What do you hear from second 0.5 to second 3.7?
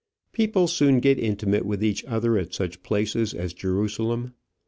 soon get intimate with each other at such places as